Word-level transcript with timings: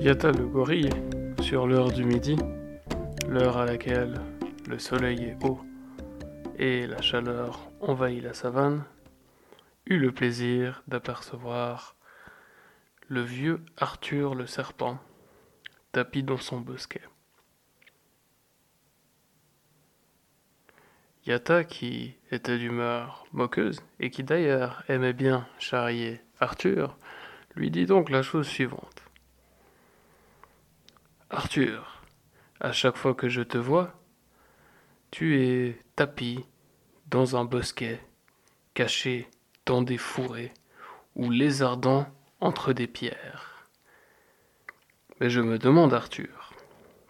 Yata 0.00 0.30
le 0.30 0.46
gorille, 0.46 0.90
sur 1.42 1.66
l'heure 1.66 1.90
du 1.90 2.04
midi, 2.04 2.36
l'heure 3.28 3.56
à 3.56 3.64
laquelle 3.66 4.20
le 4.68 4.78
soleil 4.78 5.24
est 5.24 5.44
haut 5.44 5.58
et 6.56 6.86
la 6.86 7.02
chaleur 7.02 7.68
envahit 7.80 8.22
la 8.22 8.32
savane, 8.32 8.84
eut 9.86 9.98
le 9.98 10.12
plaisir 10.12 10.84
d'apercevoir 10.86 11.96
le 13.08 13.22
vieux 13.22 13.60
Arthur 13.76 14.36
le 14.36 14.46
serpent, 14.46 14.98
tapis 15.90 16.22
dans 16.22 16.36
son 16.36 16.60
bosquet. 16.60 17.02
Yata, 21.26 21.64
qui 21.64 22.14
était 22.30 22.56
d'humeur 22.56 23.26
moqueuse 23.32 23.80
et 23.98 24.10
qui 24.10 24.22
d'ailleurs 24.22 24.84
aimait 24.88 25.12
bien 25.12 25.48
charrier 25.58 26.20
Arthur, 26.38 26.96
lui 27.56 27.72
dit 27.72 27.84
donc 27.84 28.10
la 28.10 28.22
chose 28.22 28.46
suivante. 28.46 29.07
Arthur, 31.30 32.02
à 32.58 32.72
chaque 32.72 32.96
fois 32.96 33.14
que 33.14 33.28
je 33.28 33.42
te 33.42 33.58
vois, 33.58 33.92
tu 35.10 35.42
es 35.42 35.78
tapis 35.94 36.46
dans 37.08 37.36
un 37.36 37.44
bosquet, 37.44 38.00
caché 38.72 39.28
dans 39.66 39.82
des 39.82 39.98
fourrés 39.98 40.54
ou 41.16 41.30
lézardant 41.30 42.06
entre 42.40 42.72
des 42.72 42.86
pierres. 42.86 43.68
Mais 45.20 45.28
je 45.28 45.42
me 45.42 45.58
demande, 45.58 45.92
Arthur, 45.92 46.54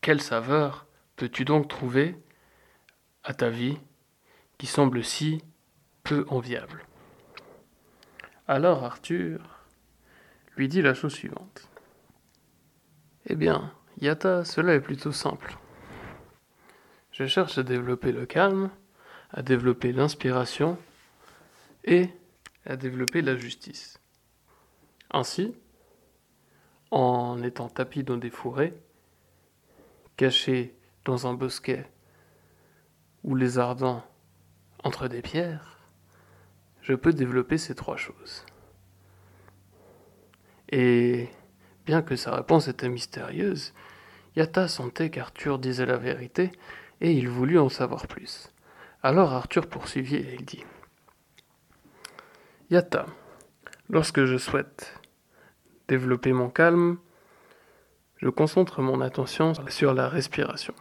quelle 0.00 0.20
saveur 0.20 0.86
peux-tu 1.14 1.44
donc 1.44 1.68
trouver 1.68 2.16
à 3.22 3.32
ta 3.32 3.48
vie 3.48 3.78
qui 4.58 4.66
semble 4.66 5.04
si 5.04 5.44
peu 6.02 6.26
enviable? 6.30 6.84
Alors 8.48 8.84
Arthur 8.84 9.38
lui 10.56 10.66
dit 10.66 10.82
la 10.82 10.94
chose 10.94 11.14
suivante. 11.14 11.68
Eh 13.26 13.36
bien, 13.36 13.72
Yata, 14.00 14.44
cela 14.44 14.74
est 14.74 14.80
plutôt 14.80 15.12
simple. 15.12 15.56
Je 17.12 17.26
cherche 17.26 17.58
à 17.58 17.62
développer 17.62 18.12
le 18.12 18.24
calme, 18.24 18.70
à 19.30 19.42
développer 19.42 19.92
l'inspiration 19.92 20.78
et 21.84 22.08
à 22.64 22.76
développer 22.76 23.20
la 23.20 23.36
justice. 23.36 24.00
Ainsi, 25.10 25.54
en 26.90 27.42
étant 27.42 27.68
tapis 27.68 28.02
dans 28.02 28.16
des 28.16 28.30
fourrés, 28.30 28.74
caché 30.16 30.76
dans 31.04 31.26
un 31.26 31.34
bosquet 31.34 31.90
ou 33.22 33.34
les 33.34 33.58
ardents 33.58 34.02
entre 34.82 35.08
des 35.08 35.20
pierres, 35.20 35.78
je 36.80 36.94
peux 36.94 37.12
développer 37.12 37.58
ces 37.58 37.74
trois 37.74 37.96
choses. 37.96 38.46
Et 40.70 41.28
bien 41.90 42.02
que 42.02 42.14
sa 42.14 42.36
réponse 42.36 42.68
était 42.68 42.88
mystérieuse, 42.88 43.74
Yata 44.36 44.68
sentait 44.68 45.10
qu'Arthur 45.10 45.58
disait 45.58 45.86
la 45.86 45.96
vérité 45.96 46.52
et 47.00 47.10
il 47.10 47.28
voulut 47.28 47.58
en 47.58 47.68
savoir 47.68 48.06
plus. 48.06 48.52
Alors 49.02 49.32
Arthur 49.32 49.66
poursuivit 49.66 50.14
et 50.14 50.36
il 50.38 50.44
dit 50.44 50.62
Yata, 52.70 53.06
lorsque 53.88 54.24
je 54.24 54.38
souhaite 54.38 55.00
développer 55.88 56.32
mon 56.32 56.48
calme, 56.48 56.98
je 58.18 58.28
concentre 58.28 58.82
mon 58.82 59.00
attention 59.00 59.52
sur 59.68 59.92
la 59.92 60.08
respiration. 60.08 60.74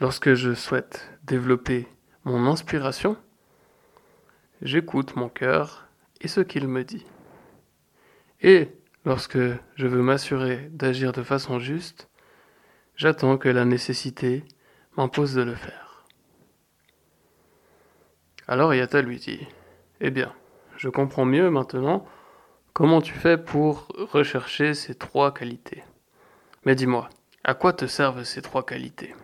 Lorsque 0.00 0.34
je 0.34 0.54
souhaite 0.54 1.08
développer 1.22 1.86
mon 2.24 2.50
inspiration, 2.50 3.16
j'écoute 4.60 5.14
mon 5.14 5.28
cœur 5.28 5.86
et 6.20 6.26
ce 6.26 6.40
qu'il 6.40 6.66
me 6.66 6.82
dit. 6.82 7.06
Et 8.42 8.68
lorsque 9.04 9.38
je 9.76 9.86
veux 9.86 10.02
m'assurer 10.02 10.68
d'agir 10.72 11.12
de 11.12 11.22
façon 11.22 11.60
juste, 11.60 12.08
j'attends 12.96 13.38
que 13.38 13.48
la 13.48 13.64
nécessité 13.64 14.44
m'impose 14.96 15.34
de 15.34 15.42
le 15.42 15.54
faire. 15.54 16.04
Alors 18.48 18.74
Yata 18.74 19.00
lui 19.00 19.18
dit 19.18 19.46
Eh 20.00 20.10
bien, 20.10 20.34
je 20.76 20.88
comprends 20.88 21.24
mieux 21.24 21.50
maintenant 21.50 22.04
comment 22.72 23.00
tu 23.00 23.12
fais 23.12 23.38
pour 23.38 23.86
rechercher 23.96 24.74
ces 24.74 24.96
trois 24.96 25.32
qualités. 25.32 25.84
Mais 26.64 26.74
dis-moi, 26.74 27.08
à 27.44 27.54
quoi 27.54 27.72
te 27.72 27.86
servent 27.86 28.24
ces 28.24 28.42
trois 28.42 28.66
qualités? 28.66 29.14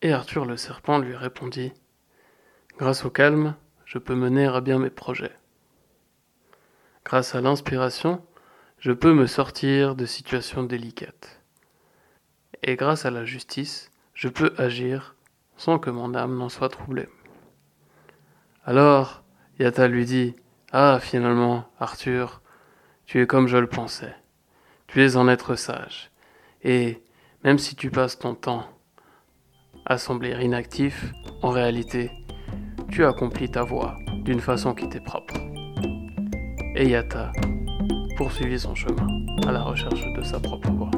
Et 0.00 0.12
Arthur 0.12 0.46
le 0.46 0.56
serpent 0.56 0.98
lui 0.98 1.14
répondit 1.14 1.72
Grâce 2.78 3.04
au 3.04 3.10
calme, 3.10 3.54
je 3.84 3.98
peux 3.98 4.14
mener 4.14 4.46
à 4.46 4.62
bien 4.62 4.78
mes 4.78 4.88
projets. 4.88 5.39
Grâce 7.04 7.34
à 7.34 7.40
l'inspiration, 7.40 8.22
je 8.78 8.92
peux 8.92 9.12
me 9.12 9.26
sortir 9.26 9.96
de 9.96 10.06
situations 10.06 10.62
délicates. 10.62 11.40
Et 12.62 12.76
grâce 12.76 13.06
à 13.06 13.10
la 13.10 13.24
justice, 13.24 13.90
je 14.14 14.28
peux 14.28 14.52
agir 14.58 15.16
sans 15.56 15.78
que 15.78 15.90
mon 15.90 16.14
âme 16.14 16.36
n'en 16.36 16.48
soit 16.48 16.68
troublée. 16.68 17.08
Alors, 18.64 19.22
Yata 19.58 19.88
lui 19.88 20.04
dit 20.04 20.36
Ah, 20.72 20.98
finalement, 21.00 21.64
Arthur, 21.78 22.42
tu 23.06 23.20
es 23.20 23.26
comme 23.26 23.48
je 23.48 23.56
le 23.56 23.66
pensais. 23.66 24.14
Tu 24.86 25.04
es 25.04 25.16
un 25.16 25.28
être 25.28 25.56
sage. 25.56 26.10
Et 26.62 27.02
même 27.44 27.58
si 27.58 27.74
tu 27.74 27.90
passes 27.90 28.18
ton 28.18 28.34
temps 28.34 28.66
à 29.86 29.98
sembler 29.98 30.36
inactif, 30.42 31.12
en 31.42 31.50
réalité, 31.50 32.10
tu 32.90 33.04
accomplis 33.04 33.50
ta 33.50 33.62
voie 33.62 33.96
d'une 34.24 34.40
façon 34.40 34.74
qui 34.74 34.88
t'est 34.88 35.00
propre. 35.00 35.49
Et 36.80 36.88
Yata 36.88 37.30
poursuivit 38.16 38.58
son 38.58 38.74
chemin 38.74 39.06
à 39.46 39.52
la 39.52 39.60
recherche 39.60 40.02
de 40.16 40.22
sa 40.22 40.40
propre 40.40 40.70
voie. 40.70 40.89